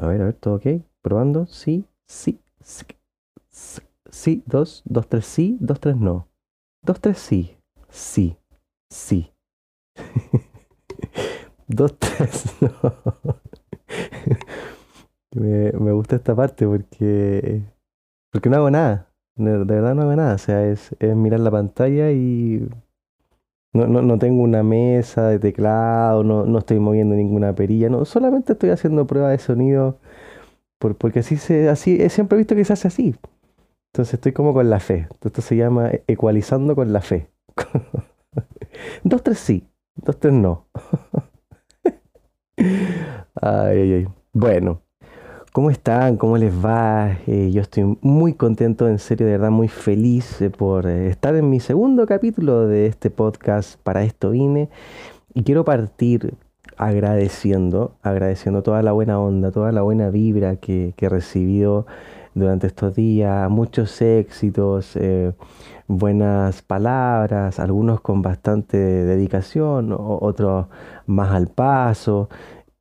[0.00, 0.66] A ver, a ver, ¿todo ok?
[1.02, 1.46] Probando.
[1.46, 2.84] Sí, sí, sí.
[4.10, 6.26] Sí, dos, dos, tres, sí, dos, tres, no.
[6.82, 7.56] Dos, tres, sí.
[7.90, 8.36] Sí,
[8.90, 9.32] sí.
[11.68, 12.70] dos, tres, no.
[15.34, 17.62] me, me gusta esta parte porque,
[18.32, 19.08] porque no hago nada.
[19.36, 20.34] De, de verdad no hago nada.
[20.34, 22.68] O sea, es, es mirar la pantalla y
[23.72, 28.04] no, no, no tengo una mesa de teclado, no, no estoy moviendo ninguna perilla, no,
[28.04, 29.98] solamente estoy haciendo pruebas de sonido
[30.78, 33.16] por- porque así se, así, he siempre visto que se hace así.
[33.92, 35.08] Entonces estoy como con la fe.
[35.24, 37.30] Esto se llama e- ecualizando con la fe.
[39.04, 40.66] Dos, tres sí, dos, tres no.
[43.42, 44.08] Ay, ay, ay.
[44.32, 44.82] Bueno,
[45.52, 46.16] ¿cómo están?
[46.16, 47.18] ¿Cómo les va?
[47.26, 51.34] Eh, yo estoy muy contento, en serio, de verdad, muy feliz eh, por eh, estar
[51.34, 53.78] en mi segundo capítulo de este podcast.
[53.82, 54.68] Para esto vine.
[55.34, 56.34] Y quiero partir
[56.76, 61.86] agradeciendo, agradeciendo toda la buena onda, toda la buena vibra que, que he recibido
[62.34, 64.96] durante estos días, muchos éxitos,
[65.88, 70.66] buenas palabras, algunos con bastante dedicación, otros
[71.06, 72.28] más al paso,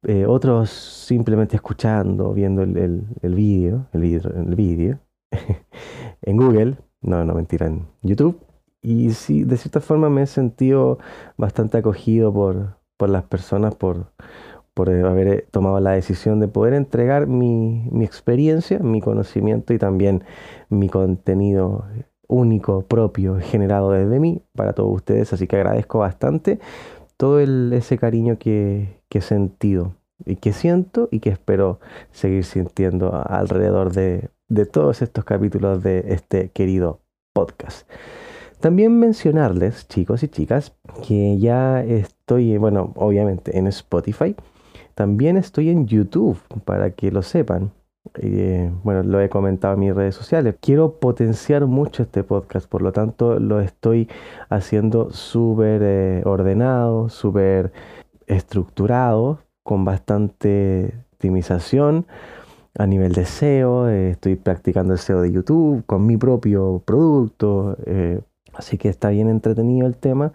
[0.04, 5.00] eh, otros simplemente escuchando, viendo el, el, el vídeo, el vídeo,
[6.22, 8.40] en Google, no, no mentira, en YouTube.
[8.82, 11.00] Y sí, de cierta forma me he sentido
[11.38, 14.14] bastante acogido por, por las personas, por,
[14.74, 19.74] por eh, haber eh, tomado la decisión de poder entregar mi, mi experiencia, mi conocimiento
[19.74, 20.24] y también
[20.70, 21.86] mi contenido
[22.30, 25.34] único, propio, generado desde mí para todos ustedes.
[25.34, 26.60] Así que agradezco bastante
[27.20, 31.82] todo ese cariño que, he sentido y que siento y que espero
[32.12, 37.02] seguir sintiendo alrededor de, de todos estos capítulos de este querido
[37.34, 37.90] podcast.
[38.62, 40.74] También mencionarles, chicos y chicas,
[41.06, 44.34] que ya estoy, bueno, obviamente en Spotify.
[44.96, 47.74] También estoy en YouTube, para que lo sepan.
[48.16, 50.56] Eh, bueno, lo he comentado en mis redes sociales.
[50.62, 54.10] Quiero potenciar mucho este podcast, por lo tanto lo estoy
[54.50, 57.72] haciendo súper eh, ordenado, súper
[58.28, 62.08] estructurado, con bastante optimización
[62.78, 63.90] a nivel de SEO.
[63.90, 67.78] eh, estoy practicando el SEO de YouTube con mi propio producto.
[67.86, 68.22] eh,
[68.54, 70.34] así que está bien entretenido el tema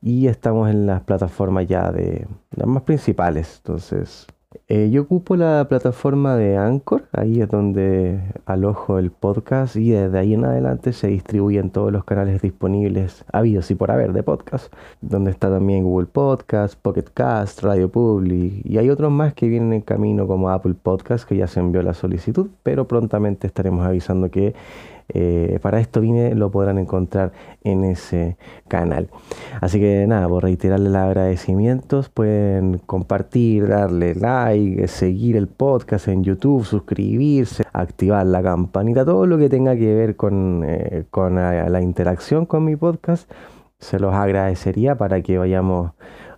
[0.00, 3.56] y estamos en las plataformas ya de las más principales.
[3.58, 4.26] Entonces,
[4.68, 10.18] eh, yo ocupo la plataforma de Anchor, ahí es donde alojo el podcast y desde
[10.18, 14.72] ahí en adelante se distribuyen todos los canales disponibles, habidos y por haber de podcast,
[15.00, 19.72] donde está también Google Podcast, Pocket Cast, Radio Public y hay otros más que vienen
[19.72, 24.30] en camino como Apple Podcast que ya se envió la solicitud, pero prontamente estaremos avisando
[24.30, 24.54] que
[25.08, 28.36] eh, para esto vine lo podrán encontrar en ese
[28.68, 29.08] canal.
[29.60, 36.24] Así que nada, por reiterarle los agradecimientos, pueden compartir, darle like, seguir el podcast en
[36.24, 41.80] YouTube, suscribirse, activar la campanita, todo lo que tenga que ver con, eh, con la,
[41.80, 43.30] interacción con mi podcast,
[43.78, 45.92] se los agradecería para que vayamos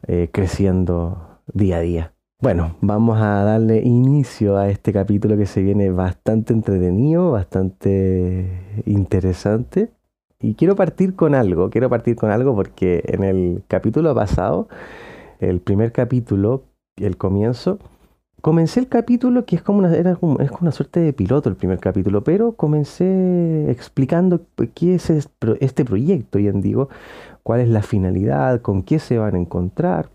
[0.06, 2.17] eh, creciendo día a día.
[2.40, 9.90] Bueno, vamos a darle inicio a este capítulo que se viene bastante entretenido, bastante interesante.
[10.40, 14.68] Y quiero partir con algo, quiero partir con algo porque en el capítulo pasado,
[15.40, 16.62] el primer capítulo,
[16.96, 17.80] el comienzo,
[18.40, 21.48] comencé el capítulo que es como una, era como, es como una suerte de piloto
[21.48, 24.42] el primer capítulo, pero comencé explicando
[24.76, 26.88] qué es este proyecto, bien digo,
[27.42, 30.10] cuál es la finalidad, con qué se van a encontrar,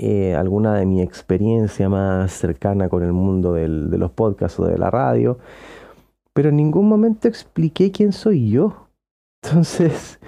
[0.00, 4.78] eh, alguna de mi experiencia más cercana con el mundo de los podcasts o de
[4.78, 5.38] la radio,
[6.32, 8.88] pero en ningún momento expliqué quién soy yo.
[9.42, 10.20] Entonces,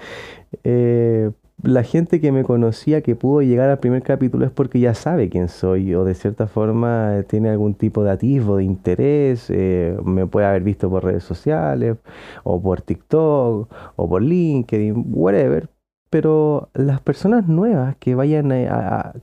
[0.63, 1.31] eh,
[1.63, 5.29] la gente que me conocía, que pudo llegar al primer capítulo, es porque ya sabe
[5.29, 10.27] quién soy, o de cierta forma eh, tiene algún tipo de atisbo de interés, me
[10.27, 11.97] puede haber visto por redes sociales,
[12.43, 15.69] o por TikTok, o por LinkedIn, whatever.
[16.11, 18.69] Pero las personas nuevas que vayan eh,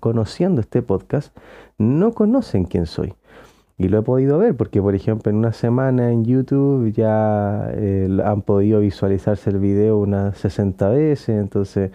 [0.01, 1.37] conociendo este podcast
[1.77, 3.15] no conocen quién soy.
[3.77, 8.09] Y lo he podido ver porque, por ejemplo, en una semana en YouTube ya eh,
[8.25, 11.29] han podido visualizarse el video unas 60 veces.
[11.29, 11.91] Entonces,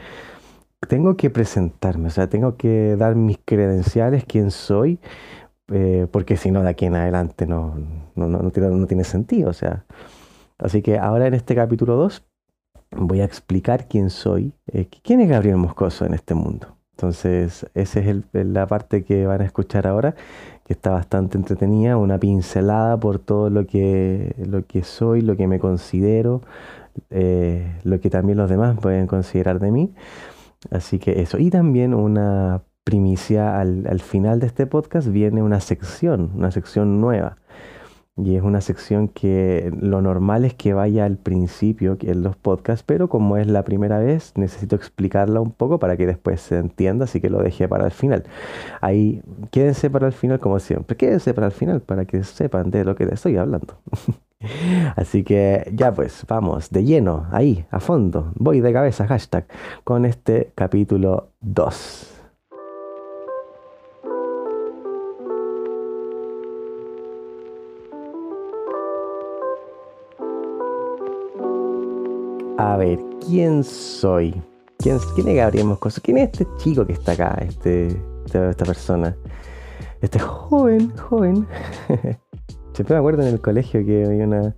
[0.88, 5.00] tengo que presentarme, o sea, tengo que dar mis credenciales, quién soy,
[5.72, 7.76] eh, porque si no, de aquí en adelante no,
[8.16, 9.50] no, no tiene sentido.
[9.50, 9.86] O sea,
[10.60, 12.24] así que ahora en este capítulo 2
[12.96, 16.78] voy a explicar quién soy, eh, quién es Gabriel Moscoso en este mundo.
[16.92, 20.16] Entonces, esa es la parte que van a escuchar ahora
[20.66, 25.48] que está bastante entretenida, una pincelada por todo lo que, lo que soy, lo que
[25.48, 26.42] me considero,
[27.10, 29.94] eh, lo que también los demás pueden considerar de mí.
[30.72, 31.38] Así que eso.
[31.40, 37.02] Y también una primicia al, al final de este podcast viene una sección, una sección
[37.02, 37.38] nueva.
[38.16, 42.84] Y es una sección que lo normal es que vaya al principio en los podcasts,
[42.86, 47.06] pero como es la primera vez, necesito explicarla un poco para que después se entienda,
[47.06, 48.24] así que lo dejé para el final.
[48.82, 52.86] Ahí, quédense para el final como siempre, quédense para el final para que sepan de
[52.86, 53.78] lo que les estoy hablando.
[54.96, 59.48] así que ya pues, vamos, de lleno, ahí, a fondo, voy de cabeza, hashtag,
[59.84, 62.13] con este capítulo 2.
[72.58, 74.32] A ver, ¿quién soy?
[74.78, 76.00] ¿Quién, quién es Gabriel Moscoso?
[76.04, 77.36] ¿Quién es este chico que está acá?
[77.42, 79.16] Este, esta, persona.
[80.02, 81.48] Este joven, joven.
[82.74, 84.56] Siempre me acuerdo en el colegio que había una,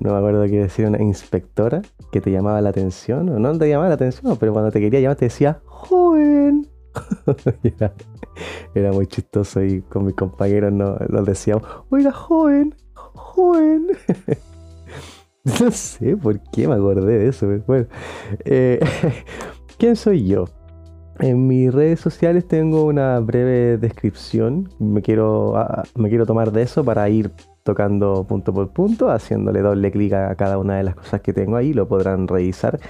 [0.00, 3.68] no me acuerdo que decía una inspectora que te llamaba la atención, o no te
[3.68, 6.68] llamaba la atención, pero cuando te quería llamar te decía, joven.
[7.64, 7.92] era,
[8.74, 13.88] era, muy chistoso y con mis compañeros nos, nos decíamos, oiga, joven, joven.
[15.60, 17.48] No sé por qué me acordé de eso.
[17.66, 17.86] Bueno,
[18.44, 18.78] eh,
[19.78, 20.44] ¿quién soy yo?
[21.18, 24.68] En mis redes sociales tengo una breve descripción.
[24.78, 27.32] Me quiero, ah, me quiero tomar de eso para ir
[27.64, 31.56] tocando punto por punto, haciéndole doble clic a cada una de las cosas que tengo
[31.56, 31.72] ahí.
[31.72, 32.80] Lo podrán revisar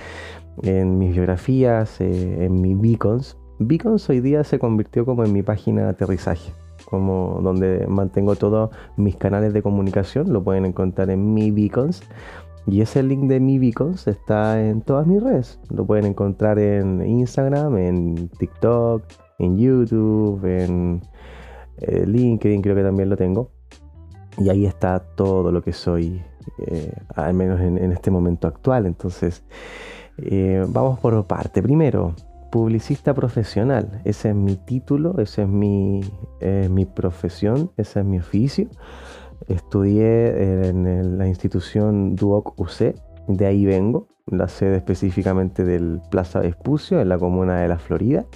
[0.63, 3.39] en mis biografías, eh, en mis beacons.
[3.59, 6.53] Beacons hoy día se convirtió como en mi página de aterrizaje
[6.93, 12.03] como donde mantengo todos mis canales de comunicación, lo pueden encontrar en mi beacons.
[12.67, 15.59] Y ese link de mi Beacons está en todas mis redes.
[15.71, 19.03] Lo pueden encontrar en Instagram, en TikTok,
[19.39, 21.03] en YouTube, en
[21.79, 23.51] eh, LinkedIn creo que también lo tengo.
[24.39, 26.23] Y ahí está todo lo que soy,
[26.67, 28.87] eh, al menos en, este momento actual.
[28.87, 29.45] Entonces,
[30.19, 31.63] eh, vamos por parte.
[31.63, 32.15] Primero,
[32.51, 34.01] publicista profesional.
[34.05, 36.01] Ese es mi título, esa es mi,
[36.71, 38.69] mi profesión, ese es mi oficio.
[39.49, 42.95] Estudié en la institución Duoc UC,
[43.29, 48.27] de ahí vengo, la sede específicamente del Plaza Vespucio, en la comuna de La Florida,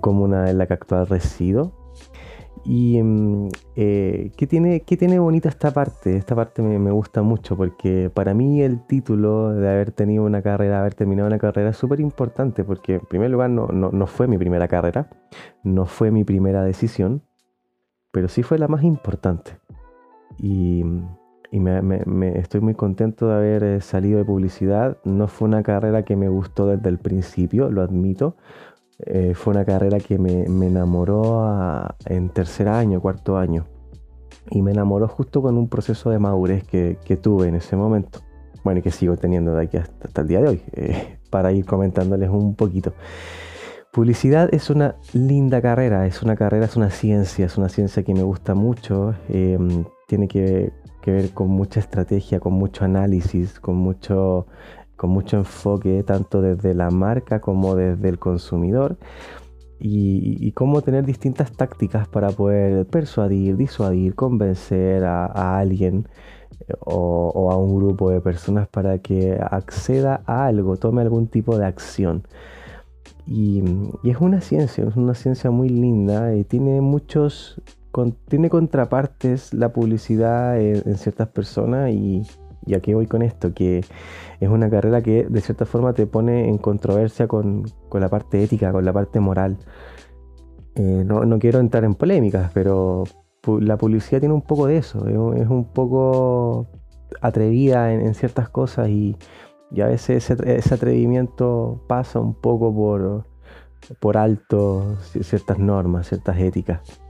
[0.00, 1.72] comuna en la que actual resido.
[2.64, 6.16] Y mm, eh, ¿qué, tiene, ¿qué tiene bonita esta parte?
[6.16, 10.78] Esta parte me, gusta mucho porque para mí el título de haber tenido una carrera,
[10.78, 14.38] haber terminado una carrera es súper importante porque en primer lugar no, no fue mi
[14.38, 15.10] primera carrera,
[15.64, 17.22] no fue mi primera decisión,
[18.12, 19.58] pero sí fue la más importante.
[20.38, 24.98] Y, me, estoy muy contento de haber eh, salido de publicidad.
[25.04, 28.36] No fue una carrera que me gustó desde el principio, lo admito.
[29.04, 33.66] Eh, fue una carrera que me, enamoró en tercer año, cuarto año.
[34.50, 38.20] Y me enamoró justo con un proceso de madurez que, tuve en ese momento.
[38.64, 41.64] Bueno, y que sigo teniendo de aquí hasta, el día de hoy, eh, para ir
[41.64, 42.92] comentándoles un poquito.
[43.92, 48.14] Publicidad es una linda carrera, es una carrera, es una ciencia, es una ciencia que
[48.14, 49.14] me gusta mucho.
[49.28, 50.70] Em, tiene que,
[51.06, 54.46] ver con mucha estrategia, con mucho análisis, con mucho,
[54.94, 58.98] con mucho enfoque, tanto desde la marca como desde el consumidor.
[59.80, 66.06] Y, cómo tener distintas tácticas para poder persuadir, disuadir, convencer a, alguien
[66.68, 71.56] eh, o, a un grupo de personas para que acceda a algo, tome algún tipo
[71.56, 72.24] de acción.
[73.26, 73.62] Y,
[74.02, 77.62] y es una ciencia, es una ciencia muy linda y tiene muchos
[78.28, 82.22] tiene contrapartes la publicidad en, ciertas personas y,
[82.66, 83.84] y, aquí voy con esto, que
[84.40, 88.72] es una carrera que de cierta forma te pone en controversia con, la parte ética,
[88.72, 89.58] con la parte moral.
[90.74, 93.04] Eh, no, quiero entrar en polémicas, pero
[93.46, 96.68] la publicidad tiene un poco de eso, es, un poco
[97.20, 99.16] atrevida en, ciertas cosas y,
[99.80, 103.26] a veces ese, atrevimiento pasa un poco por,
[104.00, 107.01] por alto ciertas normas, ciertas éticas.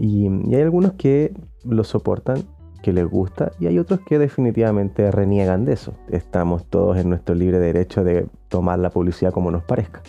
[0.00, 1.32] Y, hay algunos que
[1.64, 2.38] lo soportan,
[2.82, 5.92] que les gusta, y hay otros que definitivamente reniegan de eso.
[6.08, 10.00] Estamos todos en nuestro libre derecho de tomar la publicidad como nos parezca.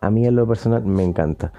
[0.00, 1.52] A mí en lo personal me encanta.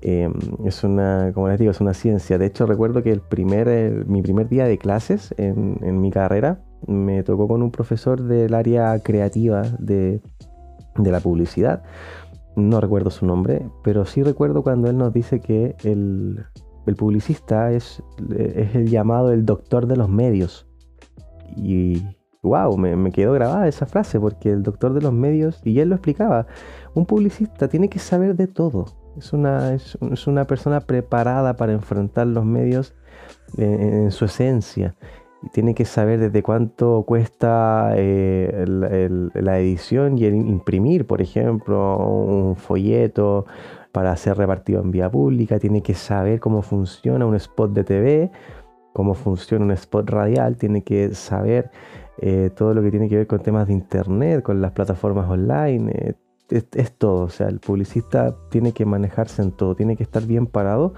[0.00, 0.32] Em,
[0.64, 2.38] es una, como les digo, es una ciencia.
[2.38, 7.22] De hecho, recuerdo que el primer, mi primer día de clases en, mi carrera me
[7.22, 10.22] tocó con un profesor del área creativa de,
[10.96, 11.82] de la publicidad.
[12.56, 16.44] No recuerdo su nombre, pero sí recuerdo cuando él nos dice que el,
[16.88, 18.02] el publicista es,
[18.36, 20.66] es el llamado el doctor de los medios.
[21.56, 22.02] Y
[22.42, 25.96] wow, me, quedó grabada esa frase porque el doctor de los medios, y él lo
[25.96, 26.46] explicaba,
[26.94, 28.86] un publicista tiene que saber de todo.
[29.16, 32.94] Es una, es, una persona preparada para enfrentar los medios
[33.56, 34.94] en, su esencia.
[35.42, 41.96] Y tiene que saber desde cuánto cuesta eh, la edición y el imprimir, por ejemplo,
[41.96, 43.46] un folleto
[43.92, 48.30] para ser repartido en vía pública, tiene que saber cómo funciona un spot de TV,
[48.92, 51.70] cómo funciona un spot radial, tiene que saber
[52.18, 55.92] eh, todo lo que tiene que ver con temas de internet, con las plataformas online.
[55.94, 56.14] Eh,
[56.50, 60.46] es, todo, o sea, el publicista tiene que manejarse en todo, tiene que estar bien
[60.46, 60.94] parado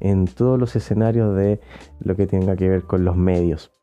[0.00, 1.60] en todos los escenarios de
[2.00, 3.81] lo que tenga que ver con los medios.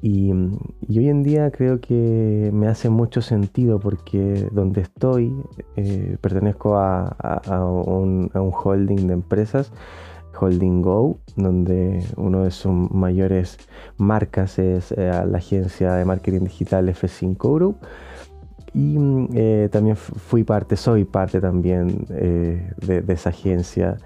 [0.00, 5.34] Y, hoy en día creo que me hace mucho sentido porque donde estoy,
[5.76, 7.16] eh, pertenezco a,
[7.64, 9.72] un, holding de empresas,
[10.40, 13.58] Holding Go, donde uno de sus mayores
[13.96, 17.76] marcas es eh, la agencia de marketing digital F5 Group.
[18.74, 18.96] Y
[19.34, 23.96] eh, también fui parte, soy parte también de esa agencia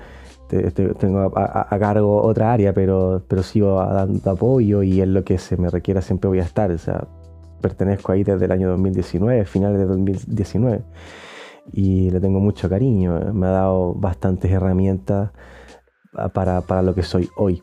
[0.99, 5.57] tengo a, cargo otra área, pero, pero sigo dando apoyo y en lo que se
[5.57, 6.71] me requiera siempre voy a estar.
[6.71, 7.07] O sea,
[7.61, 10.83] pertenezco ahí desde el año 2019, finales de 2019,
[11.73, 13.33] y le tengo mucho cariño.
[13.33, 15.31] Me ha dado bastantes herramientas
[16.35, 17.63] para, para lo que soy hoy.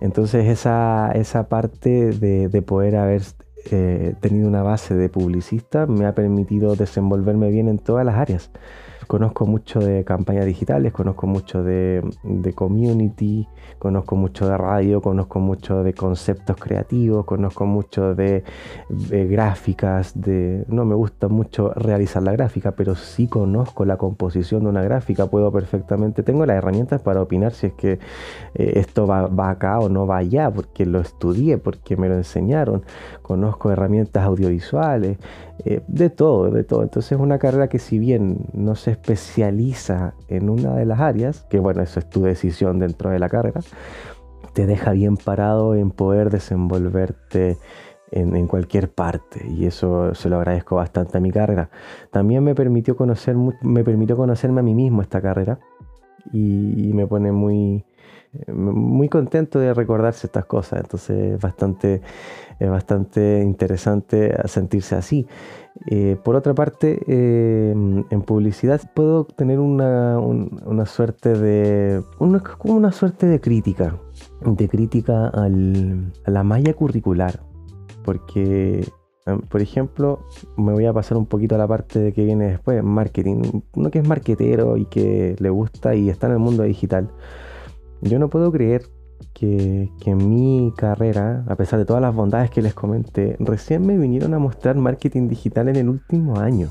[0.00, 3.22] Entonces esa, esa parte de, de poder haber
[3.70, 8.50] eh, tenido una base de publicista me ha permitido desenvolverme bien en todas las áreas.
[9.06, 12.02] Conozco mucho de campañas digitales, conozco mucho de,
[12.54, 13.46] community,
[13.78, 18.44] conozco mucho de radio, conozco mucho de conceptos creativos, conozco mucho de,
[18.88, 24.70] gráficas, de no me gusta mucho realizar la gráfica, pero sí conozco la composición de
[24.70, 27.98] una gráfica, puedo perfectamente, tengo las herramientas para opinar si es que
[28.54, 32.84] eh, esto va, acá o no va allá, porque lo estudié, porque me lo enseñaron,
[33.22, 35.18] conozco herramientas audiovisuales,
[35.64, 36.82] eh, de todo, de todo.
[36.82, 41.46] Entonces es una carrera que si bien no se especializa en una de las áreas,
[41.50, 43.60] que bueno, eso es tu decisión dentro de la carrera,
[44.52, 47.58] te deja bien parado en poder desenvolverte
[48.10, 51.70] en, cualquier parte y eso se lo agradezco bastante a mi carrera.
[52.10, 55.58] También me permitió, conocer, me permitió conocerme a mí mismo esta carrera
[56.32, 57.84] y me pone muy,
[58.52, 62.02] muy contento de recordarse estas cosas, entonces es bastante,
[62.58, 65.26] es bastante interesante sentirse así.
[65.86, 70.16] Eh, por otra parte, eh, en publicidad puedo tener una,
[70.86, 72.02] suerte de.
[72.18, 73.98] Una, como una suerte de crítica.
[74.44, 77.40] De crítica a la malla curricular.
[78.04, 78.86] Porque,
[79.26, 80.20] em, por ejemplo,
[80.56, 83.62] me voy a pasar un poquito a la parte de que viene después, marketing.
[83.74, 87.10] Uno que es marketero y que le gusta y está en el mundo digital
[88.04, 88.82] yo no puedo creer
[89.32, 93.96] que, en mi carrera, a pesar de todas las bondades que les comenté, recién me
[93.96, 96.68] vinieron a mostrar marketing digital en el último año.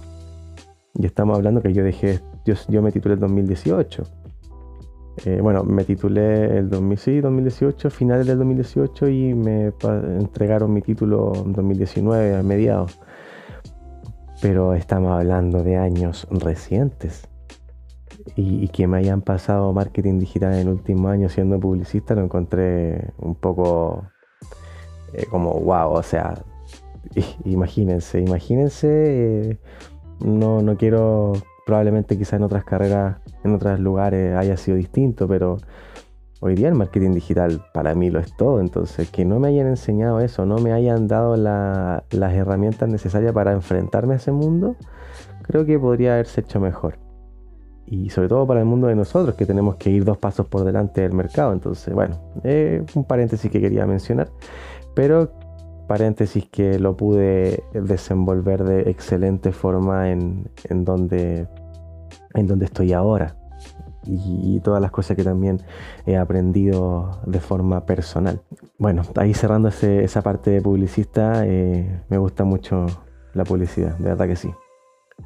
[0.96, 4.04] Y estamos hablando que yo dejé, yo, me titulé en 2018.
[5.26, 9.74] Eh, bueno, me titulé el 2018, finales del 2018 y me
[10.20, 13.00] entregaron mi título en 2019, a mediados.
[14.42, 17.28] Pero estamos hablando de años recientes
[18.36, 23.12] y, que me hayan pasado marketing digital en el último año siendo publicista, lo encontré
[23.20, 24.06] un poco
[25.14, 26.44] eh, como wow, o sea,
[27.46, 29.58] imagínense, imagínense, eh,
[30.20, 31.34] no, no quiero,
[31.66, 35.58] probablemente quizás en otras carreras, en otros lugares haya sido distinto, pero
[36.40, 39.68] hoy día el marketing digital para mí lo es todo, entonces que no me hayan
[39.68, 44.76] enseñado eso, no me hayan dado las herramientas necesarias para enfrentarme a ese mundo,
[45.44, 47.03] creo que podría haberse hecho mejor
[47.86, 50.64] y sobre todo para el mundo de nosotros que tenemos que ir dos pasos por
[50.64, 51.54] delante del mercado.
[51.54, 52.20] Entonces, bueno,
[52.96, 54.30] un paréntesis que quería mencionar,
[54.94, 55.32] pero
[55.88, 61.48] paréntesis que lo pude desenvolver de excelente forma en, donde,
[62.34, 63.36] en donde estoy ahora
[64.06, 65.62] y, todas las cosas que también
[66.06, 68.42] he aprendido de forma personal.
[68.78, 72.86] Bueno, ahí cerrando esa parte de publicista, eh, me gusta mucho
[73.34, 74.54] la publicidad, de verdad que sí.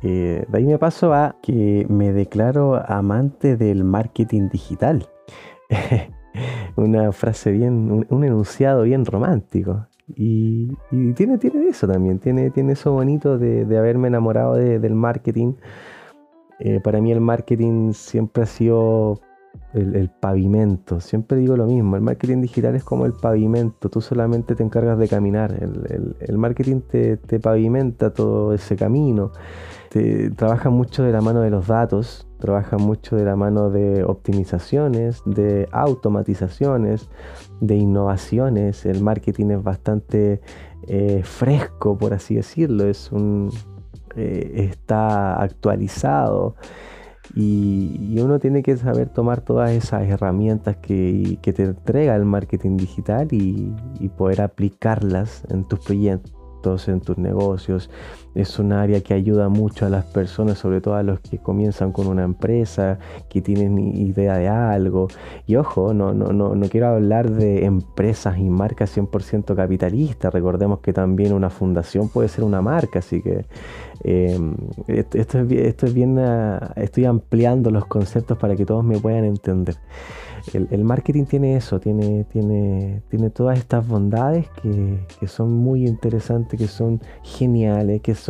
[0.04, 5.08] Eh, de ahí me paso a que me declaro amante del marketing digital.
[6.76, 9.88] Una frase bien, un, enunciado bien romántico.
[10.16, 10.70] Y,
[11.16, 15.54] tiene, tiene eso también, tiene, tiene eso bonito de, haberme enamorado del marketing.
[16.60, 19.20] Eh, para mí el marketing siempre ha sido
[19.74, 21.00] el, pavimento.
[21.00, 24.98] Siempre digo lo mismo, el marketing digital es como el pavimento, tú solamente te encargas
[24.98, 25.54] de caminar,
[26.20, 29.32] el, marketing te, pavimenta todo ese camino,
[29.90, 34.04] te, trabaja mucho de la mano de los datos, trabaja mucho de la mano de
[34.04, 37.10] optimizaciones, de automatizaciones,
[37.62, 40.42] de innovaciones, el marketing es bastante
[40.88, 43.50] eh, fresco, por así decirlo, es un,
[44.16, 46.56] eh, está actualizado.
[47.36, 53.28] Y, uno tiene que saber tomar todas esas herramientas que, te entrega el marketing digital
[53.32, 53.74] y,
[54.18, 57.90] poder aplicarlas en tus, productos, en tus negocios.
[58.38, 61.92] Es un área que ayuda mucho a las personas, sobre todo a los que comienzan
[61.92, 65.08] con una empresa, que tienen idea de algo.
[65.48, 70.32] Y ojo, no, no, no, no quiero hablar de empresas y marcas 100% capitalistas.
[70.32, 73.46] Recordemos que también una fundación puede ser una marca, así que
[74.04, 74.56] em,
[74.88, 79.26] esto, es, esto es bien, ah, estoy ampliando los conceptos para que todos me puedan
[79.26, 79.78] entender
[80.54, 86.68] el, marketing tiene eso, tiene, tiene, tiene todas estas bondades que, son muy interesantes, que
[86.68, 88.27] son geniales, que son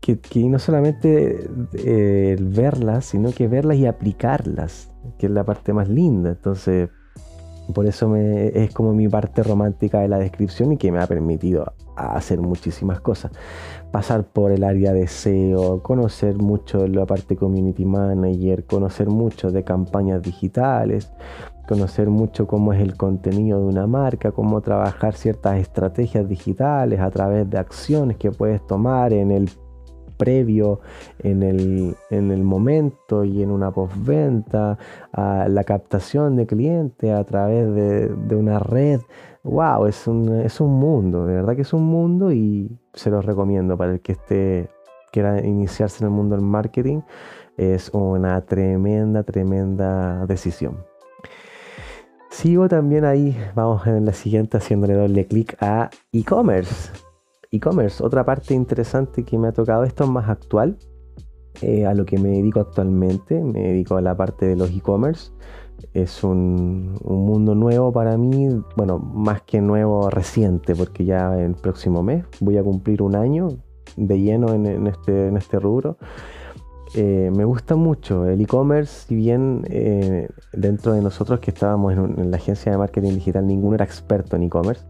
[0.00, 0.18] que,
[0.48, 6.30] no solamente eh, verlas, sino que verlas y aplicarlas, que es la parte más linda.
[6.30, 6.88] Entonces,
[7.74, 11.06] por eso me, es como mi parte romántica de la descripción y que me ha
[11.06, 13.32] permitido hacer muchísimas cosas.
[13.92, 19.64] Pasar por el área de SEO, conocer mucho la parte community manager, conocer mucho de
[19.64, 21.12] campañas digitales,
[21.70, 27.08] conocer mucho cómo es el contenido de una marca, cómo trabajar ciertas estrategias digitales a
[27.12, 29.48] través de acciones que puedes tomar en el
[30.16, 30.80] previo,
[31.20, 34.78] en el, en el momento y en una postventa,
[35.14, 39.00] la captación de clientes a través de, una red.
[39.44, 39.86] ¡Wow!
[39.86, 43.76] Es un, es un mundo, de verdad que es un mundo y se los recomiendo
[43.76, 44.70] para el que esté
[45.12, 47.02] quiera iniciarse en el mundo del marketing.
[47.56, 50.89] Es una tremenda, tremenda decisión.
[52.30, 56.90] Sigo también ahí, vamos en la siguiente haciéndole doble clic a e-commerce
[57.50, 58.02] e-commerce.
[58.02, 60.76] Otra parte interesante que me ha tocado, esto es más actual,
[61.62, 65.32] eh, a lo que me dedico actualmente, me dedico a la parte de los e-commerce.
[65.94, 72.02] Es un, mundo nuevo para mí, bueno, más que nuevo, reciente, porque ya el próximo
[72.02, 73.48] mes voy a cumplir un año
[73.96, 75.96] de lleno en, este, en este rubro.
[76.94, 82.30] Eh, me gusta mucho el e-commerce, si bien eh, dentro de nosotros que estábamos en,
[82.30, 84.84] la agencia de marketing digital, ninguno era experto en e-commerce.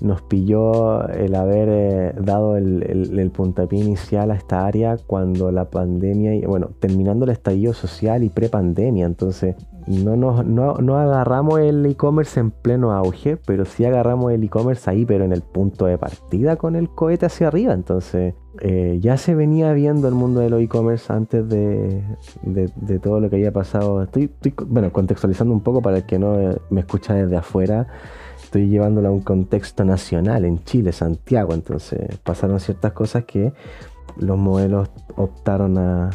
[0.00, 5.70] Nos pilló el haber eh, dado el, el, puntapié inicial a esta área cuando la
[5.70, 9.54] pandemia, bueno, terminando el estallido social y pre-pandemia, entonces
[9.86, 15.04] no, nos, no, agarramos el e-commerce en pleno auge, pero sí agarramos el e-commerce ahí,
[15.04, 19.34] pero en el punto de partida con el cohete hacia arriba, entonces eh, ya se
[19.34, 22.02] venía viendo el mundo de los e-commerce antes de,
[22.42, 24.02] de, todo lo que había pasado.
[24.02, 24.30] Estoy,
[24.66, 26.36] bueno, contextualizando un poco para el que no
[26.70, 27.86] me escucha desde afuera
[28.42, 31.52] estoy llevándolo a un contexto nacional en Chile, Santiago.
[31.52, 33.52] Entonces pasaron ciertas cosas que
[34.16, 36.10] los modelos optaron a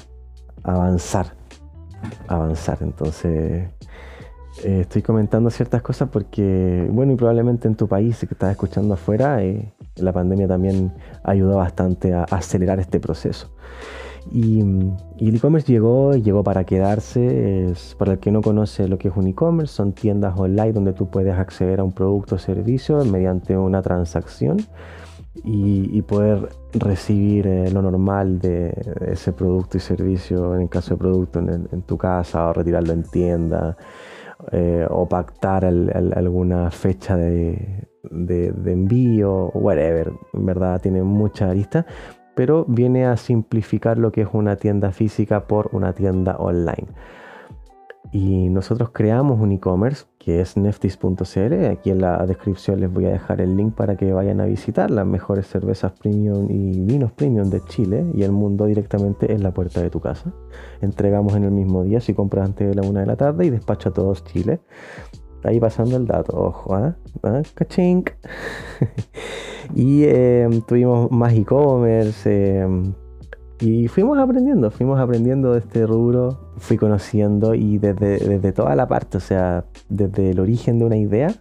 [0.63, 1.40] avanzar.
[2.27, 2.77] Avanzar.
[2.81, 3.69] Entonces
[4.63, 8.93] eh, estoy comentando ciertas cosas porque, bueno, y probablemente en tu país, que estás escuchando
[8.93, 13.51] afuera, eh, la pandemia también ayudó bastante a acelerar este proceso.
[14.31, 17.73] Y, el e-commerce llegó, llegó para quedarse.
[17.97, 21.09] para el que no conoce lo que es un e-commerce, son tiendas online donde tú
[21.09, 24.57] puedes acceder a un producto o servicio mediante una transacción
[25.35, 28.73] y, poder recibir eh, lo normal de
[29.07, 33.77] ese producto y servicio, en caso de producto en, tu casa, o retirarlo en tienda,
[34.51, 37.87] eh, o pactar alguna fecha de
[38.65, 40.11] envío, whatever.
[40.33, 41.85] En verdad tiene mucha arista
[42.35, 46.87] pero viene a simplificar lo que es una tienda física por una tienda online.
[48.11, 51.65] Y nosotros creamos un e-commerce que es neftis.cl.
[51.71, 54.91] Aquí en la descripción les voy a dejar el link para que vayan a visitar
[54.91, 59.53] las mejores cervezas premium y vinos premium de Chile y el mundo directamente en la
[59.53, 60.33] puerta de tu casa.
[60.81, 63.49] Entregamos en el mismo día si compras antes de la una de la tarde y
[63.49, 64.59] despacha a todos Chile.
[65.43, 66.95] Ahí pasando el dato, ojo, ¿ah?
[67.23, 67.41] ¿Ah?
[67.55, 68.11] ¡Cachink!
[69.75, 72.59] y em, tuvimos más e-commerce.
[72.61, 72.93] Em,
[73.61, 78.87] y fuimos aprendiendo, fuimos aprendiendo de este rubro, fui conociendo y desde, desde toda la
[78.87, 81.33] parte, o sea, desde el origen de una idea,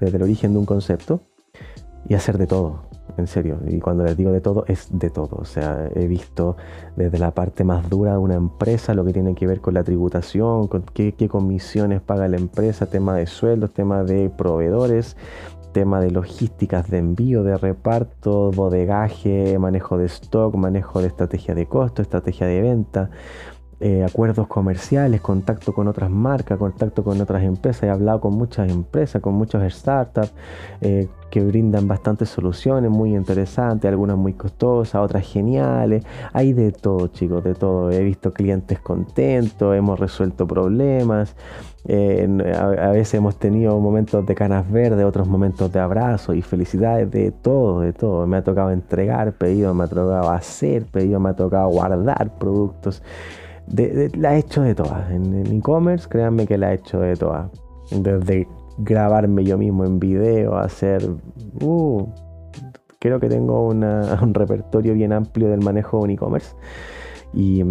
[0.00, 1.22] desde el origen de un concepto,
[2.08, 3.58] y hacer de todo en serio.
[3.66, 5.36] Y cuando les digo de todo, es de todo.
[5.36, 6.56] O sea, he visto
[6.96, 9.84] desde la parte más dura de una empresa, lo que tiene que ver con la
[9.84, 15.16] tributación, con qué, comisiones paga la empresa, tema de sueldos, tema de proveedores,
[15.72, 21.66] tema de logísticas de envío, de reparto, bodegaje, manejo de stock, manejo de estrategia de
[21.66, 23.10] costo, estrategia de venta.
[23.80, 27.84] Eh, acuerdos comerciales, contacto con otras marcas, contacto con otras empresas.
[27.84, 30.32] He hablado con muchas empresas, con muchos startups
[30.80, 36.04] eh, que brindan bastantes soluciones muy interesantes, algunas muy costosas, otras geniales.
[36.32, 37.92] Hay de todo, chicos, de todo.
[37.92, 41.36] He visto clientes contentos, hemos resuelto problemas.
[41.86, 42.26] Eh,
[42.58, 47.30] a, veces hemos tenido momentos de canas verdes, otros momentos de abrazo y felicidades, de
[47.30, 48.26] todo, de todo.
[48.26, 53.04] Me ha tocado entregar pedidos, me ha tocado hacer pedidos, me ha tocado guardar productos
[54.16, 55.10] la he hecho de todas.
[55.10, 57.50] En e-commerce, créanme que la he hecho de todas.
[57.90, 58.46] Desde
[58.78, 61.02] grabarme yo mismo en video, hacer
[61.62, 62.06] uh,
[62.98, 66.54] creo que tengo un repertorio bien amplio del manejo de un e-commerce.
[67.34, 67.62] Y,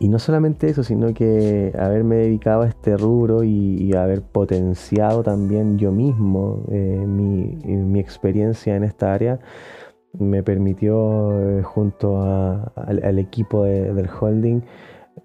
[0.00, 5.92] no solamente eso, sino que haberme dedicado a este rubro y, haber potenciado también yo
[5.92, 9.40] mismo eh, mi, experiencia en esta área
[10.18, 14.62] me permitió eh, junto al, equipo del holding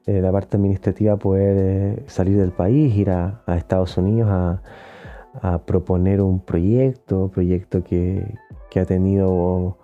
[0.06, 4.62] eh, la parte administrativa poder salir del país, ir a, Estados Unidos a,
[5.66, 8.26] proponer un proyecto, proyecto que,
[8.70, 9.78] que ha tenido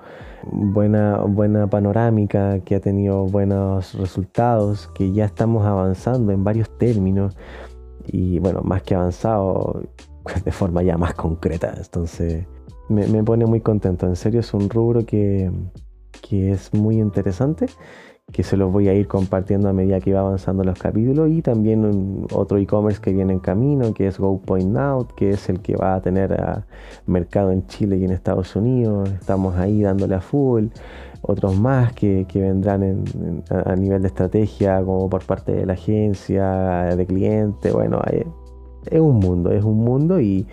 [0.43, 7.35] buena, buena panorámica, que ha tenido buenos resultados, que ya estamos avanzando en varios términos
[8.07, 9.83] y bueno, más que avanzado,
[10.45, 11.73] de forma ya más concreta.
[11.77, 12.45] Entonces
[12.91, 14.06] me, pone muy contento.
[14.08, 15.51] En serio es un rubro que,
[16.21, 17.67] que es muy interesante
[18.32, 21.30] que se los voy a ir compartiendo a medida que va avanzando los capítulos.
[21.30, 25.75] Y también otro e-commerce que viene en camino que es GoPointNow que es el que
[25.75, 26.65] va a tener a
[27.06, 29.10] mercado en Chile y en Estados Unidos.
[29.10, 30.67] Estamos ahí dándole a full.
[31.23, 33.04] Otros más que, vendrán
[33.49, 37.71] a nivel de estrategia como por parte de la agencia de cliente.
[37.71, 38.01] Bueno
[38.89, 40.47] es un mundo es un mundo y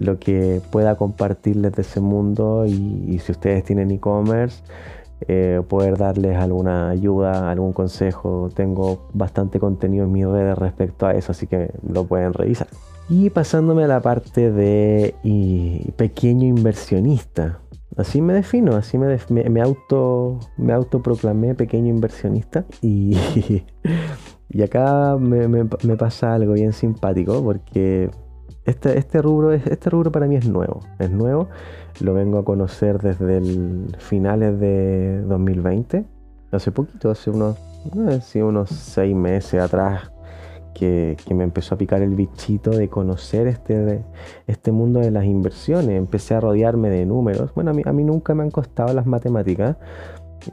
[0.00, 4.62] lo que pueda compartirles de ese mundo y si ustedes tienen e-commerce
[5.28, 8.48] eh, poder darles alguna ayuda, algún consejo.
[8.54, 12.68] Tengo bastante contenido en mis redes respecto a eso, así que lo pueden revisar.
[13.08, 15.14] Y pasándome a la parte de
[15.96, 17.60] pequeño inversionista.
[17.96, 23.16] Así me defino, así me, me, auto me autoproclamé pequeño inversionista y,
[24.48, 28.08] y acá me, me, pasa algo bien simpático porque
[28.64, 31.48] este, este, rubro este rubro para mí es nuevo, es nuevo
[32.00, 36.04] lo vengo a conocer desde el finales de 2020,
[36.52, 37.56] hace poquito, hace unos,
[38.34, 40.10] eh, unos seis meses atrás,
[40.74, 44.02] que, me empezó a picar el bichito de conocer este,
[44.46, 45.90] este mundo de las inversiones.
[45.90, 47.52] Empecé a rodearme de números.
[47.54, 49.76] Bueno, a mí, a mí nunca me han costado las matemáticas.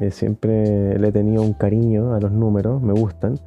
[0.01, 3.39] Eh, siempre le he tenido un cariño a los números, me gustan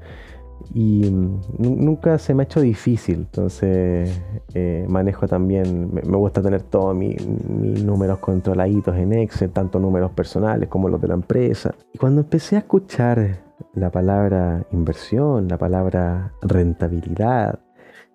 [0.73, 1.11] y
[1.59, 4.23] nunca se me ha hecho difícil, entonces
[4.55, 10.69] eh, manejo también, me, gusta tener todos mis números controladitos en Excel, tanto números personales
[10.69, 11.75] como los de la empresa.
[11.93, 13.43] Y cuando empecé a escuchar
[13.75, 17.59] la palabra inversión, la palabra rentabilidad,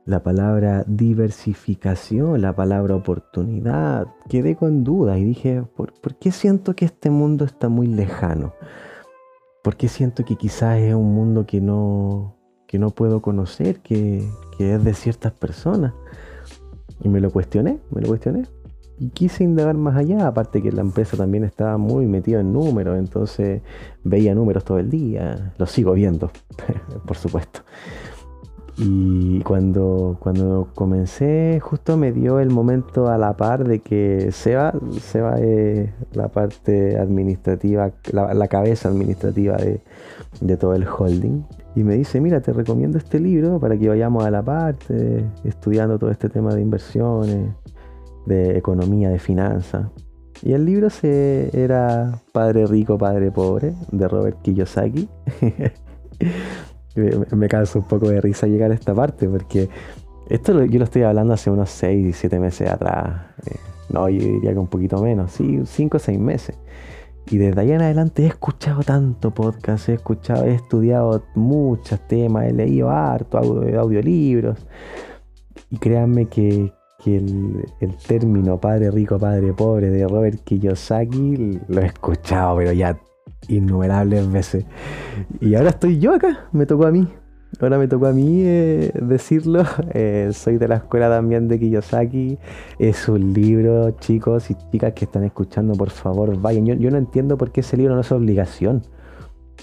[0.06, 6.76] la palabra diversificación, la palabra oportunidad, quedé con dudas y dije, ¿por, ¿por qué siento
[6.76, 8.54] que este mundo está muy lejano?
[9.64, 12.35] ¿Por qué siento que quizás es un mundo que no,
[12.76, 14.28] que no puedo conocer, que,
[14.60, 15.94] es de ciertas personas.
[17.02, 18.48] Y me lo cuestioné, me lo cuestioné.
[19.00, 22.98] Y quise indagar más allá, aparte que la empresa también estaba muy metida en números,
[23.00, 23.62] entonces
[24.04, 26.32] veía números todo el día, los sigo viendo,
[27.08, 27.62] por supuesto.
[28.78, 34.74] Y cuando, cuando comencé, justo me dio el momento a la par de que Seba,
[35.00, 39.80] Seba es la parte administrativa, la, cabeza administrativa de,
[40.42, 44.26] de todo el holding y me dice, mira, te recomiendo este libro para que vayamos
[44.26, 47.54] a la parte, estudiando todo este tema de inversiones,
[48.26, 49.88] de economía, de finanzas.
[50.42, 55.10] Y el libro se, era Padre Rico, Padre Pobre, de Robert Kiyosaki.
[57.36, 59.70] me, canso un poco de risa llegar a esta parte, porque
[60.30, 63.28] esto yo lo estoy hablando hace unos 6, 7 meses atrás.
[63.46, 63.56] Eh,
[63.90, 66.58] no, yo diría que un poquito menos, sí, 5 o 6 meses.
[67.30, 72.46] Y desde ahí en adelante he escuchado tanto podcast, he escuchado, he estudiado muchos temas,
[72.46, 74.60] he leído harto audiolibros.
[75.72, 76.72] Y créanme que,
[77.06, 77.66] el,
[78.08, 83.00] término padre rico, padre pobre de Robert Kiyosaki lo he escuchado, pero ya
[83.48, 84.66] innumerables veces.
[85.40, 87.08] Y ahora estoy yo acá, me tocó a mí.
[87.62, 89.64] Ahora me tocó a mí eh, decirlo.
[89.98, 92.38] Eh, soy de la escuela también de Kiyosaki.
[92.80, 96.66] Es un libro, chicos y chicas que están escuchando, por favor, vayan.
[96.66, 98.82] Yo, no entiendo por qué ese libro no es obligación.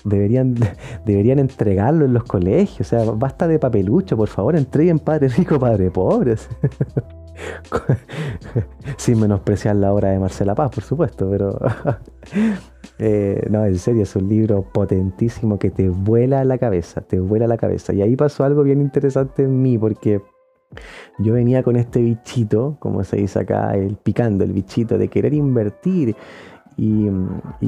[0.04, 0.54] Deberían,
[1.04, 2.80] deberían entregarlo en los colegios.
[2.80, 6.36] O sea, basta de papelucho, por favor, entreguen Padre Rico, Padre Pobre.
[8.96, 11.58] Sin menospreciar la obra de Marcela Paz, por supuesto, pero
[13.04, 17.48] eh, no, en serio, es un libro potentísimo que te vuela la cabeza, te vuela
[17.48, 17.92] la cabeza.
[17.92, 20.20] Y ahí pasó algo bien interesante en mí, porque
[21.18, 25.34] yo venía con este bichito, como se dice acá, el picando, el bichito de querer
[25.34, 26.14] invertir.
[26.76, 27.10] Y,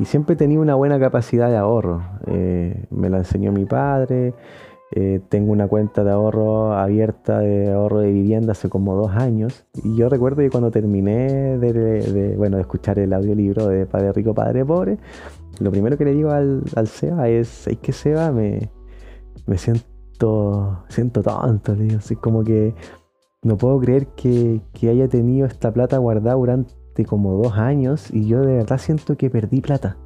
[0.05, 2.01] siempre tenía una buena capacidad de ahorro.
[2.29, 4.35] Eh, me lo enseñó mi padre.
[4.97, 9.67] Eh, tengo una cuenta de ahorro abierta de ahorro de vivienda hace como dos años.
[9.83, 14.35] Y yo recuerdo que cuando terminé de, bueno, de escuchar el audiolibro de Padre Rico,
[14.35, 14.99] Padre Pobre,
[15.59, 18.71] lo primero que le digo al, Seba es, es que Seba me,
[19.47, 22.75] me siento, siento tonto, le así como que
[23.43, 28.29] no puedo creer que, que haya tenido esta plata guardada durante como dos años y
[28.29, 29.97] yo de verdad siento que perdí plata.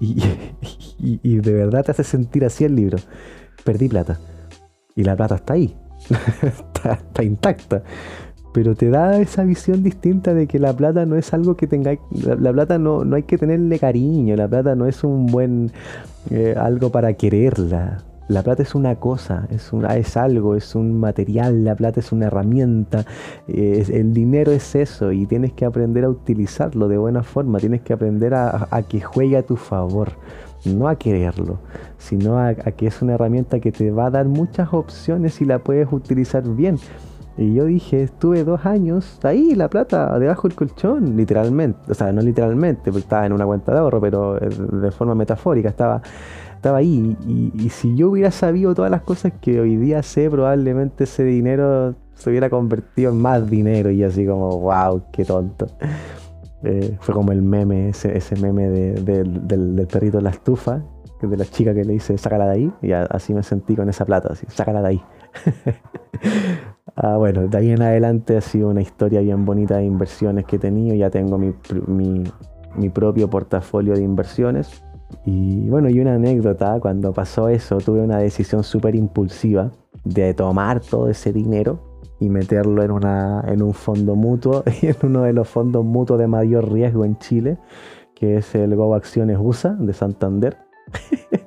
[0.00, 0.20] Y,
[1.40, 2.98] de verdad te hace sentir así el libro.
[3.64, 4.18] Perdí plata.
[4.94, 5.76] Y la plata está ahí.
[6.42, 7.82] está, intacta.
[8.52, 11.96] Pero te da esa visión distinta de que la plata no es algo que tenga.
[12.10, 14.36] La, plata no, no hay que tenerle cariño.
[14.36, 15.72] La plata no es un buen.
[16.30, 18.04] Eh, algo para quererla.
[18.28, 22.26] La plata es una cosa, es, es algo, es un material, la plata es una
[22.28, 23.04] herramienta,
[23.48, 27.92] el dinero es eso y tienes que aprender a utilizarlo de buena forma, tienes que
[27.92, 30.12] aprender a, que juegue a tu favor,
[30.64, 31.58] no a quererlo,
[31.98, 35.58] sino a, que es una herramienta que te va a dar muchas opciones y la
[35.58, 36.78] puedes utilizar bien.
[37.38, 41.90] Y yo dije, estuve dos años ahí, la plata, debajo del colchón, literalmente.
[41.90, 45.70] O sea, no literalmente, porque estaba en una cuenta de ahorro, pero de forma metafórica.
[45.70, 46.02] Estaba
[46.62, 47.16] estaba ahí.
[47.26, 51.96] Y, si yo hubiera sabido todas las cosas que hoy día sé, probablemente ese dinero
[52.14, 53.90] se hubiera convertido en más dinero.
[53.90, 55.66] Y así como, wow, qué tonto.
[56.64, 60.82] Eh, fue como el meme, ese, meme del, perrito en la estufa,
[61.20, 62.72] de la chica que le dice, sácala de ahí.
[62.82, 65.02] Y así me sentí con esa plata, así, sácala de ahí.
[66.96, 70.56] ah, bueno, de ahí en adelante ha sido una historia bien bonita de inversiones que
[70.56, 70.94] he tenido.
[70.94, 71.54] Ya tengo mi,
[71.86, 72.24] mi,
[72.76, 74.82] mi propio portafolio de inversiones
[75.24, 79.70] y bueno, y una anécdota, cuando pasó eso, tuve una decisión súper impulsiva
[80.04, 81.91] de tomar todo ese dinero
[82.22, 87.04] y meterlo en, un fondo mutuo, en uno de los fondos mutuos de mayor riesgo
[87.04, 87.58] en Chile,
[88.14, 90.56] que es el Go Acciones USA de Santander.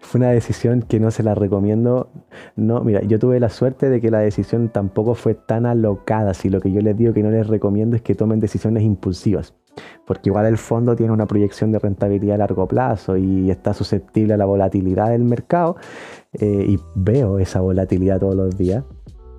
[0.00, 2.10] fue una decisión que no se la recomiendo.
[2.56, 6.34] No, mira, yo tuve la suerte de que la decisión tampoco fue tan alocada.
[6.34, 9.54] Si lo que yo les digo que no les recomiendo es que tomen decisiones impulsivas
[10.06, 14.34] porque igual el fondo tiene una proyección de rentabilidad a largo plazo y está susceptible
[14.34, 15.76] a la volatilidad del mercado
[16.32, 18.84] eh, y veo esa volatilidad todos los días.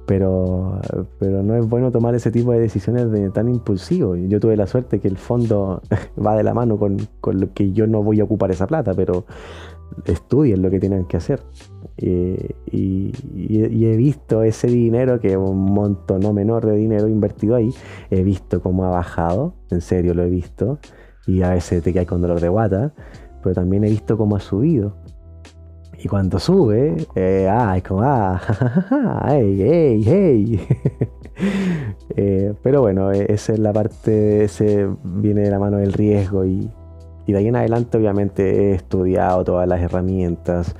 [0.09, 0.81] Pero,
[1.19, 4.15] pero no es bueno tomar ese tipo de decisiones de tan impulsivo.
[4.15, 5.83] Yo tuve la suerte que el fondo
[6.25, 8.95] va de la mano con, con lo que yo no voy a ocupar esa plata,
[8.95, 9.25] pero
[10.05, 11.41] estudien lo que tienen que hacer.
[11.95, 13.11] y,
[13.85, 17.69] he visto ese dinero, que es un monto no menor de dinero invertido ahí,
[18.09, 20.79] he visto cómo ha bajado, en serio lo he visto,
[21.27, 22.93] y a veces te quedas con dolor de guata,
[23.43, 24.95] pero también he visto cómo ha subido.
[26.01, 28.39] Y cuando sube, eh, ah, es como, ah,
[29.27, 30.67] hey, hey, hey.
[32.63, 36.69] Pero bueno, esa es la parte, ese viene de la mano del riesgo y,
[37.25, 40.75] y de ahí en adelante obviamente he estudiado todas las herramientas,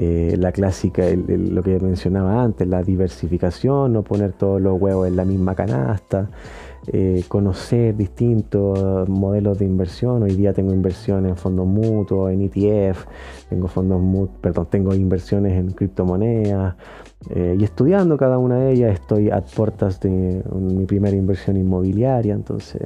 [0.00, 5.16] eh, la clásica, lo que mencionaba antes, la diversificación, no poner todos los huevos en
[5.16, 6.30] la misma canasta,
[6.86, 10.22] eh, conocer distintos modelos de inversión.
[10.22, 13.06] Hoy día tengo inversión en fondos mutuos, en ETF,
[13.48, 14.00] tengo fondos
[14.40, 16.76] perdón, tengo inversiones en criptomonedas.
[17.30, 22.34] Eh, y estudiando cada una de ellas, estoy a puertas de mi primera inversión inmobiliaria,
[22.34, 22.82] entonces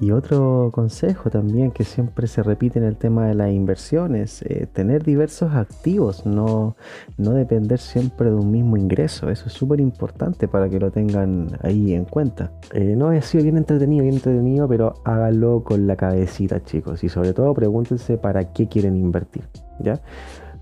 [0.00, 4.66] y otro consejo también que siempre se repite en el tema de las inversiones, eh,
[4.72, 6.76] tener diversos activos, no,
[7.16, 9.30] no depender siempre de un mismo ingreso.
[9.30, 12.52] Eso es súper importante para que lo tengan ahí en cuenta.
[12.72, 17.02] Eh, no ha sido bien entretenido, bien entretenido, pero hágalo con la cabecita, chicos.
[17.04, 19.44] Y sobre todo pregúntense para qué quieren invertir.
[19.80, 20.00] ¿ya?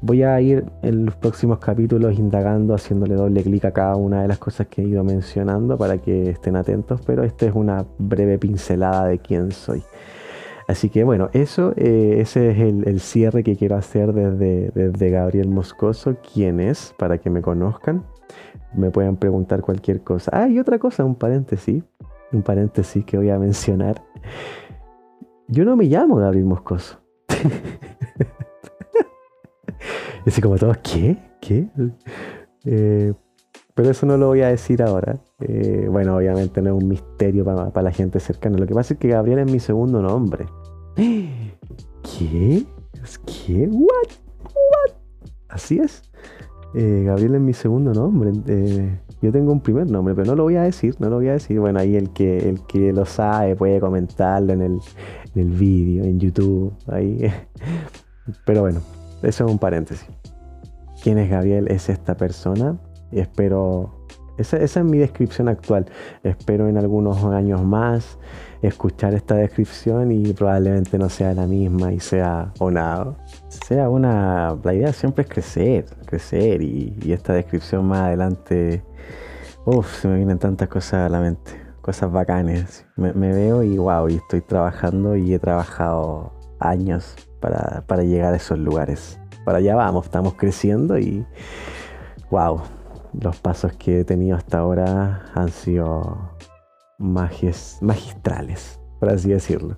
[0.07, 4.29] Voy a ir en los próximos capítulos indagando, haciéndole doble clic a cada una de
[4.29, 8.39] las cosas que he ido mencionando para que estén atentos, pero esta es una breve
[8.39, 9.83] pincelada de quién soy.
[10.69, 15.49] Así que bueno, eso, eh, ese es el, cierre que quiero hacer desde, desde Gabriel
[15.49, 18.05] Moscoso, quién es, para que me conozcan.
[18.75, 20.31] Me pueden preguntar cualquier cosa.
[20.35, 21.83] Ah, y otra cosa, un paréntesis,
[22.31, 24.03] un paréntesis que voy a mencionar.
[25.49, 27.01] Yo no me llamo Gabriel Moscoso.
[30.25, 31.17] Y así como todos, ¿qué?
[31.41, 31.67] ¿Qué?
[32.65, 33.13] Eh,
[33.75, 35.19] pero eso no lo voy a decir ahora.
[35.41, 38.57] Eh, bueno, obviamente no es un misterio para, la gente cercana.
[38.57, 40.47] Lo que pasa es que Gabriel es mi segundo nombre.
[40.97, 42.65] ¿Qué?
[43.27, 43.69] ¿Qué?
[43.71, 44.09] ¿What?
[44.45, 44.97] ¿What?
[45.49, 46.03] Así es.
[46.75, 48.33] Eh, Gabriel es mi segundo nombre.
[49.21, 51.33] yo tengo un primer nombre, pero no lo voy a decir, no lo voy a
[51.33, 51.61] decir.
[51.61, 54.79] Bueno, ahí el que, el que lo sabe puede comentarlo en el,
[55.35, 56.73] en el vídeo, en YouTube.
[56.87, 57.31] Ahí.
[58.47, 58.81] Pero bueno,
[59.25, 60.09] eso es un paréntesis.
[61.03, 61.69] ¿Quién es Gabriel?
[61.71, 62.79] Es esta persona.
[63.13, 64.07] Espero.
[64.39, 65.87] Esa, es mi descripción actual.
[66.23, 68.19] Espero en algunos años más
[68.63, 73.15] escuchar esta descripción y probablemente no sea la misma y sea una.
[73.49, 74.57] Sea una.
[74.63, 78.83] La idea siempre es crecer, crecer y, esta descripción más adelante.
[79.67, 82.87] Uf, se me vienen tantas cosas a la mente, cosas bacanes.
[82.97, 87.15] Me, veo y wow, y estoy trabajando y he trabajado años
[87.87, 89.21] para, llegar a esos lugares.
[89.45, 91.27] Para allá vamos, estamos creciendo y
[92.31, 92.61] wow,
[93.21, 96.31] los pasos que he tenido hasta ahora han sido
[96.99, 99.77] magistrales, por así decirlo.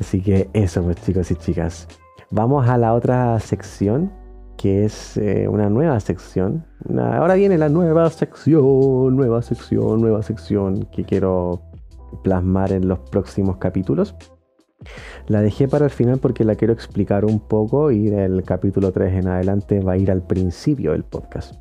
[0.00, 1.88] Así que eso, pues chicos y chicas.
[2.30, 4.12] Vamos a la otra sección,
[4.56, 6.64] que es eh, una nueva sección.
[6.96, 11.62] ahora viene la nueva sección, nueva sección, nueva sección que quiero
[12.22, 14.14] plasmar en los próximos capítulos.
[15.26, 19.14] La dejé para el final porque la quiero explicar un poco y del capítulo 3
[19.14, 21.54] en adelante va a ir al principio del podcast.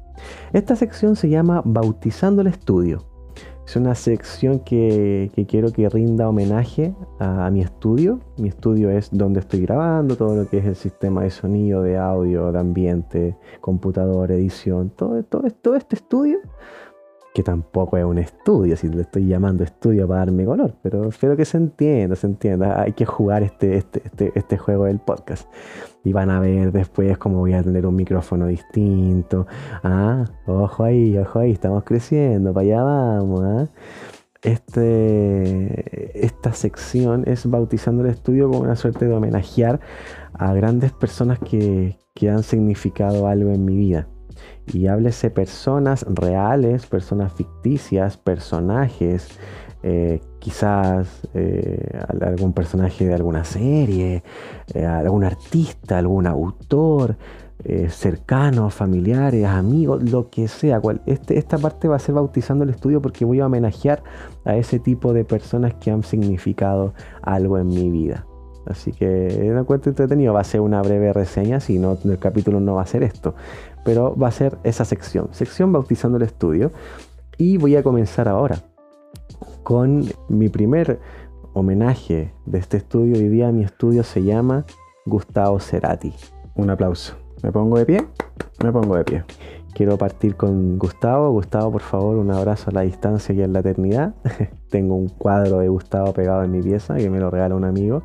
[0.54, 3.06] Esta sección se llama Bautizando el Estudio.
[3.68, 8.22] Es una sección que, quiero que rinda homenaje a, mi estudio.
[8.38, 11.98] Mi estudio es donde estoy grabando, todo lo que es el sistema de sonido, de
[11.98, 15.18] audio, de ambiente, computador, edición, todo,
[15.76, 16.40] este estudio
[17.38, 21.38] que tampoco es un estudio, si le estoy llamando estudio para darme color, pero espero
[21.38, 22.82] que se entienda, se entienda.
[22.82, 25.48] Hay que jugar este, este, este, este juego del podcast.
[26.04, 29.46] Y van a ver después cómo voy a tener un micrófono distinto.
[29.84, 33.42] Ah, ojo ahí, ojo ahí, estamos creciendo, para allá vamos.
[33.44, 33.68] ¿ah?
[34.42, 39.80] Este, esta sección es bautizando el estudio como una suerte de homenajear
[40.34, 44.08] a grandes personas que, que han significado algo en mi vida
[44.74, 49.38] y háblese personas reales, personas ficticias, personajes,
[49.84, 54.24] eh, quizás eh, algún personaje de alguna serie,
[54.74, 57.16] eh, algún artista, algún autor,
[57.90, 60.80] cercanos, familiares, amigos, lo que sea.
[61.06, 64.04] Este, esta parte va a ser bautizando el estudio porque voy a homenajear
[64.46, 68.26] a ese tipo de personas que han significado algo en mi vida.
[68.68, 70.34] Así que es un encuentro entretenido.
[70.34, 73.36] Va a ser una breve reseña, si no, el capítulo no va a ser esto
[73.88, 76.74] pero va a ser esa sección, sección bautizando el estudio.
[77.38, 78.58] Y voy a comenzar ahora
[79.64, 81.00] con mi primer
[81.54, 83.16] homenaje de este estudio.
[83.16, 84.66] Hoy día mi estudio se llama
[85.06, 86.14] Gustavo Cerati.
[86.56, 87.16] Un aplauso.
[87.42, 88.06] ¿Me pongo de pie?
[88.62, 89.24] Me pongo de pie.
[89.74, 91.32] Quiero partir con Gustavo.
[91.32, 94.16] Gustavo, por favor, un abrazo a la distancia y en la eternidad.
[94.70, 98.04] Tengo un cuadro de Gustavo pegado en mi pieza que me lo regala un amigo.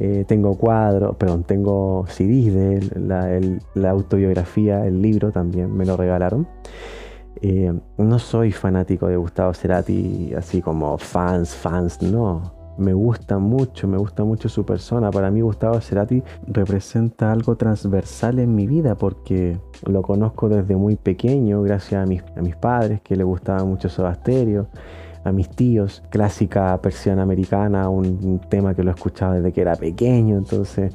[0.00, 6.46] Eh, tengo cuadros, perdón, tengo CDs de la, autobiografía, el libro también me lo regalaron.
[7.42, 12.56] Eh, no soy fanático de Gustavo Cerati, así como fans, fans, no.
[12.78, 15.10] Me gusta mucho, me gusta mucho su persona.
[15.10, 20.94] Para mí Gustavo Cerati representa algo transversal en mi vida porque lo conozco desde muy
[20.94, 24.68] pequeño, gracias a mis, a mis padres que le gustaba mucho su Stereo
[25.24, 30.36] a mis tíos, clásica persiana americana, un, tema que lo escuchaba desde que era pequeño,
[30.36, 30.94] entonces...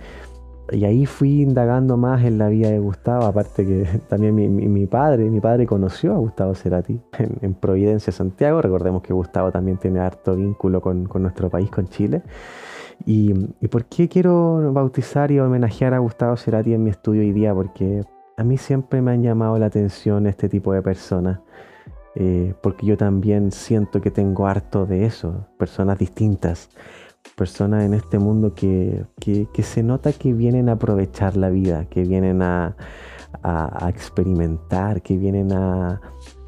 [0.72, 5.30] Y ahí fui indagando más en la vida de Gustavo, aparte que también mi, padre,
[5.30, 7.02] mi padre conoció a Gustavo Cerati
[7.42, 8.62] en, Providencia, Santiago.
[8.62, 12.24] Recordemos que Gustavo también tiene harto vínculo con, nuestro país, con Chile.
[13.06, 17.34] Y, y, por qué quiero bautizar y homenajear a Gustavo Cerati en mi estudio hoy
[17.34, 17.54] día?
[17.54, 18.04] Porque
[18.38, 21.40] a mí siempre me han llamado la atención este tipo de personas.
[22.16, 26.70] Eh, porque yo también siento que tengo harto de eso, personas distintas,
[27.36, 29.06] personas en este mundo que,
[29.64, 32.76] se nota que vienen a aprovechar la vida, que vienen a,
[33.88, 36.02] experimentar, que vienen a,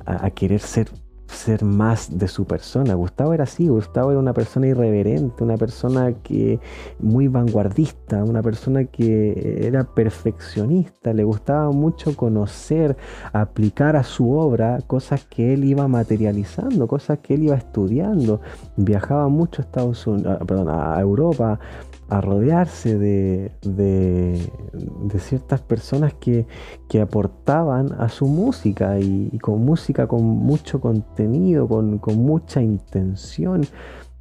[0.06, 0.90] a querer ser
[1.36, 2.96] ser más de su persona.
[2.96, 6.60] Gustavo era así, Gustavo era una persona irreverente, una persona que
[7.00, 12.98] muy vanguardista, una persona que era perfeccionista, le gustaba mucho conocer,
[13.34, 18.42] aplicar a su obra cosas que él iba materializando, cosas que él iba estudiando.
[18.78, 21.60] Viajaba mucho a Estados Unidos, perdón, a Europa,
[22.10, 26.46] a rodearse de, de, ciertas personas que,
[27.02, 33.62] aportaban a su música y, con música con mucho contenido, con, mucha intención.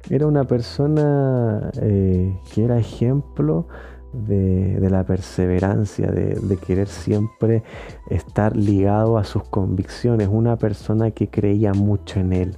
[0.09, 3.67] Era una persona eh, que era ejemplo
[4.13, 7.63] de, la perseverancia, de, de, querer siempre
[8.09, 12.57] estar ligado a sus convicciones, una persona que creía mucho en él.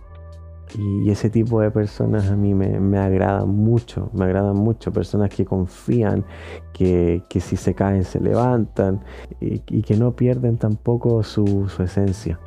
[0.76, 5.30] Y ese tipo de personas a mí me, me agradan mucho, me agradan mucho, personas
[5.30, 6.26] que confían,
[6.74, 9.02] que, si se caen se levantan
[9.40, 12.40] y, que no pierden tampoco su, esencia.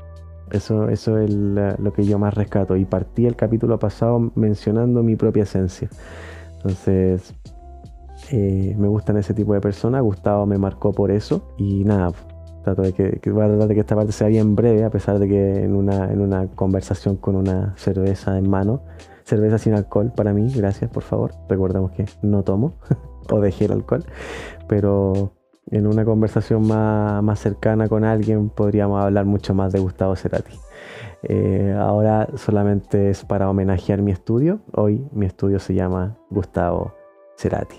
[0.51, 2.77] Eso, eso es lo que yo más rescato.
[2.77, 5.89] Y partí el capítulo pasado mencionando mi propia esencia.
[6.57, 7.35] Entonces,
[8.33, 10.03] eh, me gustan ese tipo de personas.
[10.03, 11.55] Gustavo me marcó por eso.
[11.57, 12.13] Y nada,
[12.75, 15.29] Trato que, voy a tratar de que esta parte sea bien breve, a pesar de
[15.29, 18.83] que en una, en una conversación con una cerveza en mano,
[19.25, 21.33] cerveza sin alcohol para mí, gracias por favor.
[21.49, 22.75] Recordemos que no tomo
[23.31, 24.05] o dejé el alcohol,
[24.69, 25.33] pero
[25.71, 30.55] en una conversación más, más, cercana con alguien podríamos hablar mucho más de Gustavo Cerati.
[31.23, 34.61] Eh, ahora solamente es para homenajear mi estudio.
[34.75, 36.95] Hoy mi estudio se llama Gustavo
[37.37, 37.77] Cerati.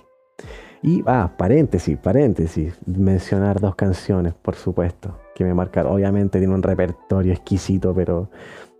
[0.83, 5.93] Y, ah, paréntesis, paréntesis, mencionar dos canciones, por supuesto, que me marcaron.
[5.93, 8.29] Obviamente tiene un repertorio exquisito, pero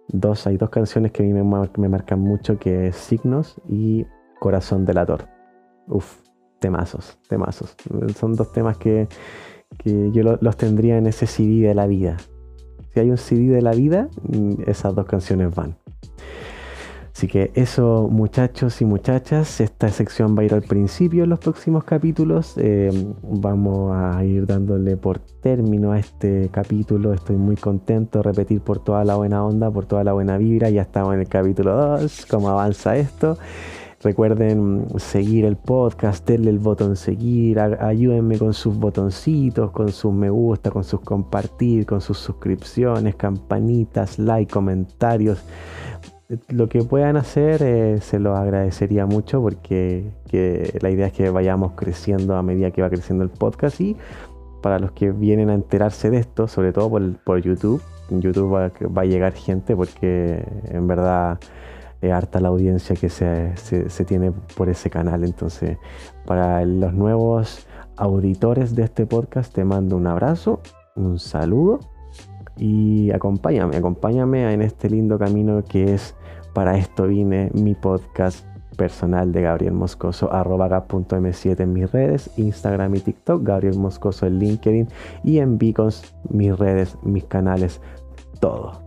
[0.08, 4.06] dos, hay dos canciones que a mí me, me marcan mucho, que es Signos y
[4.40, 5.28] Corazón Delator.
[5.88, 6.22] Uf,
[6.60, 7.76] temazos, temazos.
[8.16, 9.08] Son dos temas que,
[9.86, 12.18] yo los tendría en ese CD de la vida.
[12.94, 15.78] Si hay un CD de la vida, mm, esas dos canciones van.
[17.14, 21.40] Así que eso muchachos y muchachas, esta sección va a ir al principio en los
[21.40, 22.54] próximos capítulos.
[22.58, 22.90] Eh,
[23.22, 27.14] vamos a ir dándole por término a este capítulo.
[27.14, 30.70] Estoy muy contento de repetir por toda la buena onda, por toda la buena vibra.
[30.70, 33.38] Ya estamos en el capítulo 2, cómo avanza esto.
[34.04, 40.32] Recuerden seguir el podcast, denle el botón seguir, ayúdenme con sus botoncitos, con sus me
[40.32, 45.44] gusta, con sus compartir, con sus suscripciones, campanitas, like, comentarios
[46.50, 50.12] lo que puedan hacer eh, se los agradecería mucho porque
[50.80, 53.98] la idea es que vayamos creciendo a medida que va creciendo el podcast y
[54.62, 56.90] para los que vienen a enterarse de esto, sobre todo
[57.24, 61.40] por, YouTube, YouTube va, a llegar gente porque en verdad
[62.00, 65.24] es harta la audiencia que se, se tiene por ese canal.
[65.24, 65.78] Entonces,
[66.26, 67.68] para los nuevos
[67.98, 70.62] auditores de este podcast, te mando un abrazo,
[70.96, 71.80] un saludo
[72.58, 76.16] y acompáñame, acompáñame en este lindo camino que es
[76.54, 78.46] para esto vine mi podcast
[78.78, 84.40] personal de Gabriel Moscoso, arroba gap.m7 en mis redes, Instagram y TikTok, Gabriel Moscoso en
[84.40, 84.88] LinkedIn
[85.24, 87.82] y en Beacons, mis redes, mis canales,
[88.40, 88.82] todo.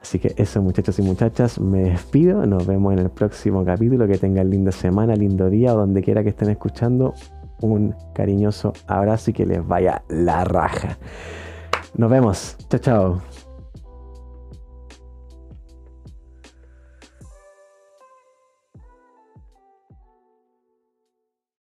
[0.00, 4.18] Así que eso muchachos y muchachas, me despido, nos vemos en el próximo capítulo, que
[4.18, 7.14] tengan linda semana, lindo día, donde quiera que estén escuchando,
[7.60, 10.98] un cariñoso abrazo y que les vaya la raja.
[11.94, 13.41] Nos vemos, chao chao.